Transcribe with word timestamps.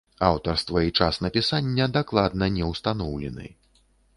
Аўтарства 0.27 0.81
і 0.87 0.93
час 0.99 1.19
напісання 1.25 1.85
дакладна 1.99 2.51
не 2.57 2.63
ўстаноўлены. 2.71 3.47